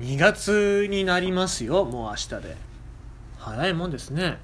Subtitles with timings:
[0.00, 2.56] 2月になりますよもう明日で。
[3.38, 4.38] 早いもんですね。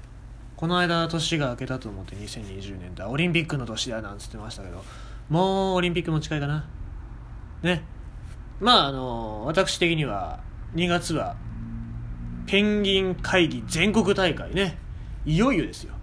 [0.55, 4.83] この間年が明けたと思って2020年だオリンピックの年だなんつってましたけど
[5.29, 6.67] もうオリンピックも近いかな。
[7.63, 7.83] ね。
[8.59, 10.41] まああの私的には
[10.75, 11.37] 2月は
[12.45, 14.77] ペンギン会議全国大会ね。
[15.25, 15.93] いよいよですよ。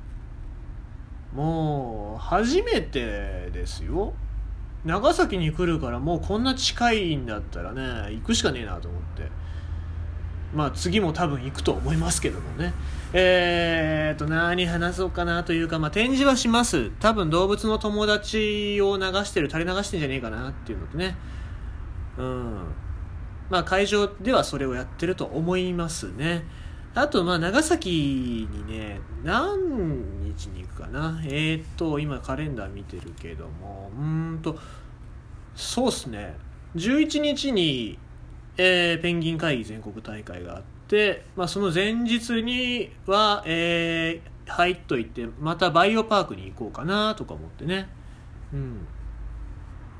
[1.34, 4.14] もう初めてですよ。
[4.86, 9.30] 長崎に来るからもうこんな近いんだったらね行くしかねえなと思って。
[10.54, 12.72] まあ次も多分行くと思いますけどもね。
[13.12, 16.90] えーと何話そうかなというかまあ展示はします。
[17.00, 21.16] 多分動物の友達を流してる垂れ流してんじゃねえかなっていうのとね。
[22.16, 22.60] うん。
[23.50, 26.44] まあ会場ではそれをやってると思いますね。
[26.94, 31.20] あとまあ長崎にね何日に行くかな。
[31.24, 33.90] えー、っと今カレンダー見てるけども。
[33.98, 34.58] うんと
[35.54, 36.36] そうっすね。
[36.76, 37.98] 11日に、
[38.58, 47.88] えー、ペンギン会議全国大会があって、まあ、その前日には、えー、入っといてまたバイオパークに行こうかなとか思ってね。
[48.52, 48.86] うん。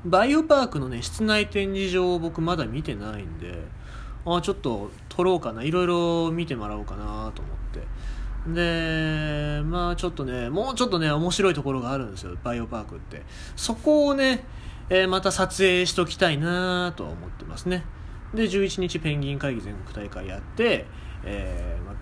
[0.05, 3.63] バイオパークのね室内展示場を僕まだ見てないんで
[4.25, 5.63] あちょっと撮ろうかな。
[5.63, 7.81] いろいろ見てもらおうかなと思って。
[8.53, 13.23] でまあちょっとねもうちょっとね面白いところがあるんですよバイオパークって。
[13.55, 14.45] そこをね、
[14.89, 17.83] えー、また撮影しときたいなと思ってますね。
[18.33, 20.85] で11日ペンギン会議全国大会やって、
[21.23, 21.95] えー、ま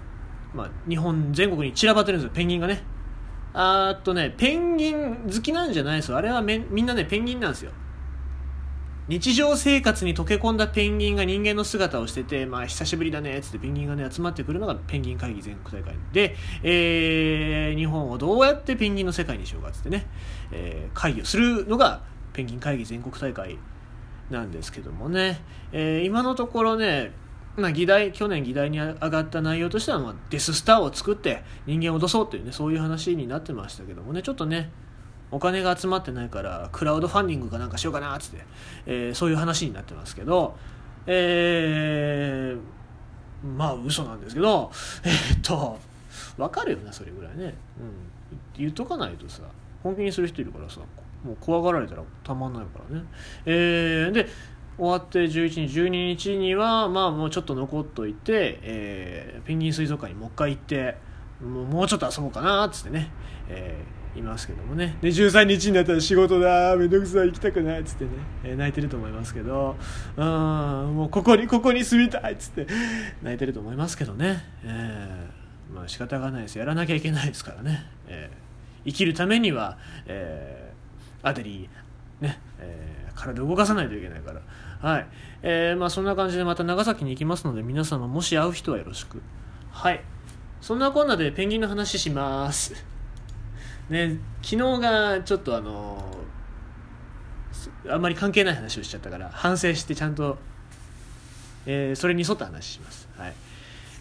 [0.54, 2.84] まあ、日本全国に散らばってるんですよペンギンがね。
[3.54, 6.18] あっとねペンギン好きなんじゃないですよ。
[6.18, 7.72] あれはみんなねペンギンなんですよ。
[9.08, 20.08] 日常生活に溶け込んだペンギンが人間の姿をしてて、まあ、久しぶりだねっつってペンギンがね集まってくるのがペンギン会議全国大会で、えー、日本をどうやってペンギンの世界にしようかっつってね、
[20.52, 22.02] えー、会議をするのが
[22.34, 23.60] ペンギン会議全国大会
[24.32, 25.40] なんですけどもね、
[25.72, 27.12] えー、今のところね
[27.58, 34.72] まあ、議題去年議題に上がった内容としては、まあ、デススターを作って人間を脅そうっていうねそういう話になってましたけどもねちょっとね
[35.32, 38.46] お金が集まってないからクラウドファンディングかなんかしようかなっつって、
[38.86, 40.56] えー、そういう話になってますけど、
[41.08, 44.72] えー、まあ嘘なんですけど
[45.04, 45.78] えー、っと
[46.38, 47.54] 分かるよなそれぐらいね、うん、
[48.58, 49.44] 言っとかないとさ
[49.84, 50.80] 本気にする人いるからさ
[51.24, 53.06] もう怖がられたらたまんないからね、
[53.46, 54.28] えー、で
[54.78, 60.98] 終わって11日12日にはまあもうちょっと残っといて、えー、ペンギン水族館にもう一回行って
[61.42, 63.10] もうちょっと遊ぼうかなっつってね、
[63.50, 64.98] えーいますけどもね。
[65.02, 66.76] で13日になったら仕事だ。
[66.76, 67.28] めんどくさい。
[67.28, 67.82] 行きたくない。
[67.82, 68.12] っつってね、
[68.44, 69.76] えー、泣いてると思いますけど。
[70.18, 70.26] うん。
[70.26, 72.34] もうここにここに住みたい。
[72.34, 72.68] っつって。
[73.22, 76.58] 泣いてると思いますけどね、えー、まあ仕方がないです。
[76.58, 84.42] やらなきゃいけないですからね、えー、生きるためには、えー、アデリーね、えー、体動かさないといけないから。
[84.90, 85.08] はい。
[85.42, 89.22] えー、まあそんな感じでまた長崎に行きますので皆様もし会う人はよろしく。
[89.72, 90.02] はい。
[90.62, 92.95] そんなこんなでペンギンの話します。
[93.90, 96.04] ね、昨日がちょっとあの
[97.88, 100.38] あんまり関係ない話をしちゃったから反省してちゃんと、
[101.66, 103.34] えー、それに沿った話します、はい。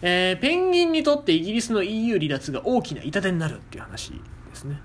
[0.01, 4.19] えー、ペンギンにとってイギリスの EU 離脱が大きな痛手になるっていう話で
[4.55, 4.81] すね。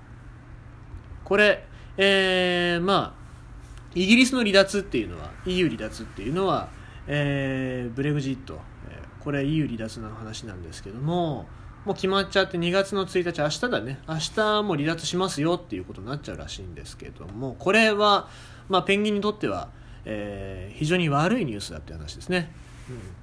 [1.24, 1.64] これ、
[1.96, 3.20] えー、まあ
[3.94, 6.68] イギリスの離脱っていうのは EU 離脱っていうのは、
[7.06, 8.60] えー、ブレグジット、
[9.20, 11.46] これ EU 離脱の話なんですけども
[11.84, 18.28] もう決まっちゃって2月の1日明日だね明日も離脱しますよっていうことになっちゃうらしいんですけどもこれは、
[18.68, 19.68] まあ、ペンギンにとっては、
[20.04, 22.52] えー、非常に悪いニュースだって話ですね。
[22.88, 23.20] うん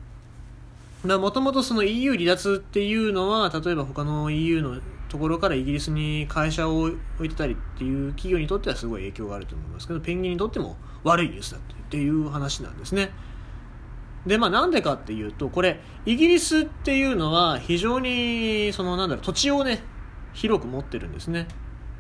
[1.03, 13.11] もともとその EU 離脱っていうのは例えば他の EU のところからイギリスに会社を置いてたりっていう企業にとってはすごい影響があると思いますけどペンギンにとっても悪いニュースだっていう話なんですね。
[14.27, 19.81] で、まあなんでかっていうと、これ、イギリスっていうのは非常に、そのなんだろう、土地をね、
[20.33, 21.47] 広く持ってるんですね。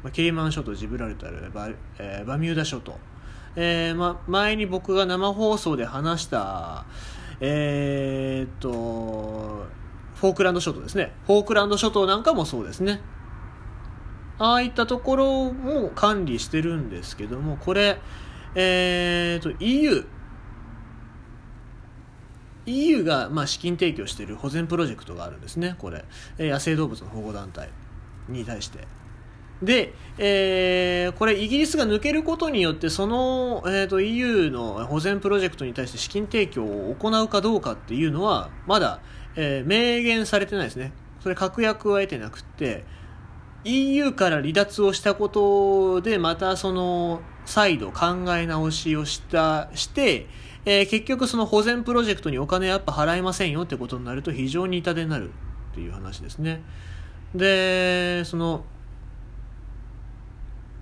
[0.03, 2.99] まあ、ケイマン諸島、ジブラルタル、バ,、えー、バミューダ諸島。
[3.55, 6.85] えー、まあ、前に僕が生放送で話した、
[7.39, 9.65] えー、っと、
[10.15, 11.13] フォークランド諸島ですね。
[11.25, 13.01] フォークランド諸島なんかもそうですね。
[14.39, 17.99] ああいったところも管理してるんですけども、これ、
[18.53, 20.05] えー、と、EU、
[22.67, 26.05] EU がまあ資金提供している保全プロジェクトがあるんですね、これ、
[26.37, 27.69] 野生動物の保護団体
[28.29, 28.87] に対して。
[29.61, 38.99] で、えー、これイギリスが抜けることによってその、えーと、EU の保全プロジェクトに対して資金提供を行うかどうかっていうのはまだ、
[39.35, 42.85] えー、明言されてないですねそれ確約は得てなくて
[43.63, 50.27] EU から離脱をしたことでまたその再度考え直しをしたして
[50.65, 56.61] えー結局その保全プロジェクトにお金やっぱ払えませんよってことになると非常に痛手になるっていう話ですね。
[57.33, 58.65] で、その、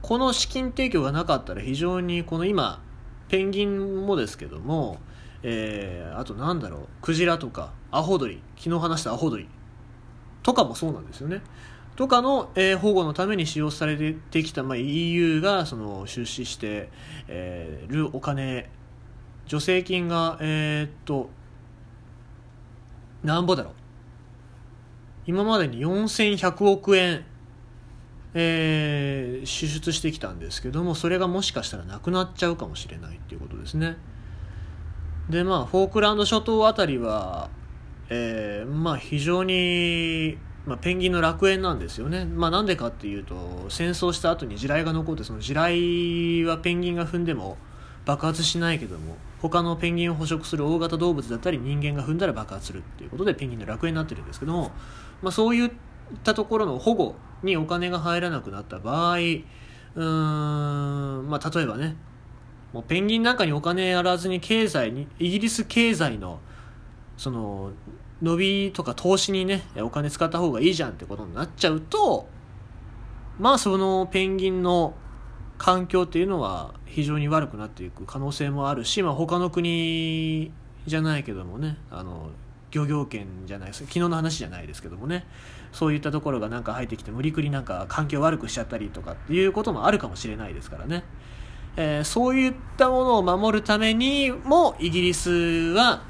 [0.01, 2.81] この資金提供がなかったら非常にこの今、
[3.27, 4.97] ペンギンもですけども、
[5.43, 9.47] えーあとなんだろう、クジラとか、アホ鳥、昨日話したアホ鳥
[10.41, 11.41] とかもそうなんですよね。
[11.95, 16.89] とかの、えー保護のために使用されてきた、まあ、EU がその出資して、
[17.27, 18.69] えーるお金、
[19.47, 21.29] 助成金が、えーっと、
[23.23, 23.73] なんぼだろう。
[25.27, 27.25] 今までに4100億円、
[28.33, 33.97] えー支出してきたんですけどもそれがもしかしたらなくなっちゃうかもしれないっていうことですね
[35.29, 37.49] でまあフォークランド諸島あたりは、
[38.09, 42.25] えーまあ非常に、まあ、ペンギンの楽園なんですよね。
[42.25, 47.57] まあなんでかっていうと戦争した後に地雷が残ってその地雷はペンギンが踏んでも
[48.05, 54.71] 爆発しないけども他のペンギンを捕食する大型動物だったり人間が踏んだら爆発するっていうことでペンギンの楽園になってるんですけども、
[55.21, 55.71] まあ、そういっ
[56.23, 61.95] たところの保護にお金が入らなくなった場合うーん、まあ、例えばね
[62.73, 66.39] もうペンギンなんかにお金やらずに経済にイギリス経済の
[67.17, 67.71] その
[68.25, 72.27] 伸びとか投資にねお金使った方がいいじゃんってことになっちゃうと
[73.37, 74.95] まあそのペンギンの
[75.59, 80.51] 環境っていうのは非常に悪くなっていく可能性もあるし、まあ、他の国
[80.87, 82.31] じゃないけどもねあの
[82.71, 85.25] 漁業権じゃないです昨日の話じゃないですけどもね
[85.71, 91.03] そういったところがなんか入ってきて無理くりなんか環境悪くしちゃったりとかっていうこともあるかもしれないですからね、
[91.77, 96.03] えーそういったものを守るためにもイギリスは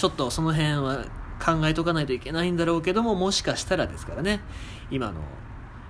[0.00, 1.04] ちょっとその辺は
[1.44, 4.40] 考えとかないといけないんだろうけどももしかしたらですからね。
[4.90, 5.20] 今の、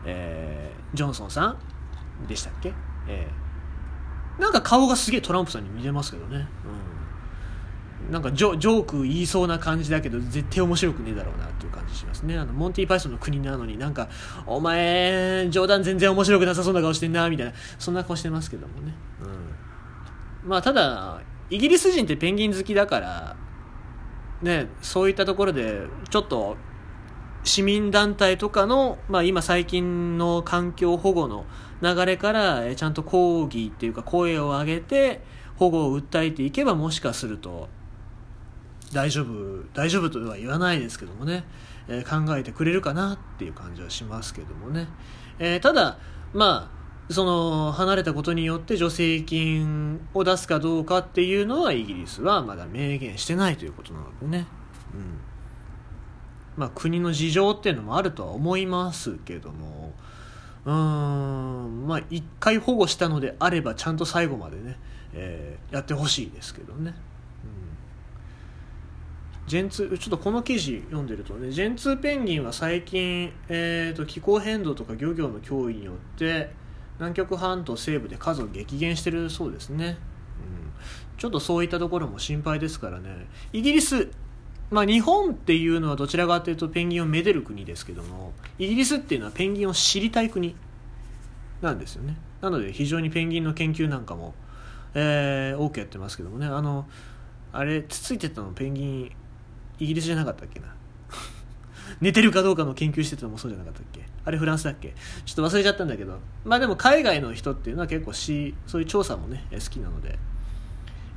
[0.04, 1.58] えージョンソンさん。
[2.26, 2.74] でしたっけ、
[3.06, 4.42] えー。
[4.42, 6.48] なんか顔がすげえトランプさんに似てますけどね、
[8.06, 12.36] うん、なんかジョジョーク言いそうな感じだけど絶対面白くねえだろうなっていう感じしますね。
[12.36, 14.08] あのモンティ・パイソンの国なのになんか
[14.46, 17.52] お前冗談全然面白くなさそうな顔してんなみたいな。
[17.78, 18.94] そんな顔してますけどもね、
[20.42, 23.36] うん、まあただイギリス人ってペンギン好きだから
[24.42, 26.56] ねそういったところでちょっと
[27.44, 31.46] 市民団体とかの、まあ、今最近の環境保護の
[31.82, 35.22] 流れからちゃんと抗議っていうか声を上げて
[35.56, 37.68] 保護を訴えていけばもしかすると
[38.92, 41.44] 大丈夫大丈夫とは言わないですけどもね、
[41.88, 44.88] えー考えてくれるかなっていう感じはしますけどもね、
[45.38, 45.98] えーただ
[46.32, 46.79] まあ
[47.10, 54.46] その離れたことによって助成金を出すかどうかっていうのはイギリスはまだ明言してないということなのでね、
[54.94, 55.18] うん。
[56.56, 59.92] まあ、国の事情っていうのもあるとは思いますけども。
[60.64, 61.86] うん。
[61.86, 64.78] まあ一回保護したのであればちゃんと最後までね、
[65.12, 66.94] えーやってほしいですけどね、
[69.50, 76.50] ジェンツちょっとこの記事読んでるとねジェンツーペンギンは最近、えー、と気候変動とか漁業の脅威によって
[77.00, 83.26] 南極半島西部で数を激減してるそうですね、うん、ちょっとそういったところも心配ですからね。
[83.52, 84.10] イギリス
[84.70, 90.54] まあ、日本っていうのはどちらかというとペンギンをめでる国ですけどもイギリスっていうのはペンギンを知りたい国
[91.60, 92.16] なんですよね。
[92.40, 94.32] なので非常にペンギンの研究なんかも、
[94.94, 96.46] えー多くやってますけどもね。
[96.46, 96.86] あの
[97.52, 99.12] あれつついてたのペンギン
[99.80, 100.68] イギリスじゃなかったっけな？
[102.00, 104.04] 寝てるかどうかの研究してたのもそうじゃなかったっけ？
[104.24, 104.94] あれフランスだっけ？
[105.24, 106.18] ちょっと忘れちゃったんだけど。
[106.44, 110.18] まあでも海外の人っていうのは結構しそういう調査もね好きなので。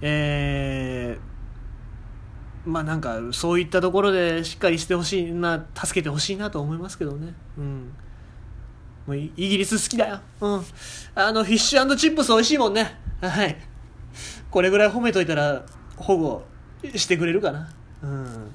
[0.02, 1.34] えー
[2.66, 7.34] まあなんかそういったところでしっかりしてほしいな助けてほしいなと思いますけどね。
[7.58, 7.92] うん。
[9.06, 10.22] もうイイギリス好きだよ。
[10.40, 10.62] うん。
[11.14, 12.96] あのフィッシュチップス美味しいもんね。
[13.20, 13.58] はい。
[14.50, 15.66] これぐらい褒めといたら
[15.98, 16.46] 保護
[16.96, 17.70] してくれるかな。
[18.02, 18.52] うん。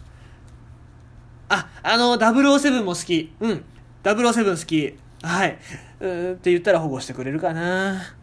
[1.49, 3.33] ああの007も好き。
[3.41, 3.65] うん。
[4.05, 4.97] 007好き。
[5.23, 5.59] はい。
[6.01, 8.18] うんって言ったら保護してくれるかな。